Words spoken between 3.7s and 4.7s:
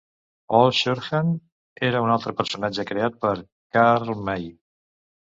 Karl May.